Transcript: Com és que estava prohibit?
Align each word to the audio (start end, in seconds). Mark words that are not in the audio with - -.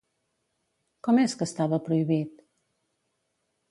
Com 1.09 1.21
és 1.25 1.37
que 1.41 1.49
estava 1.51 1.81
prohibit? 1.91 2.45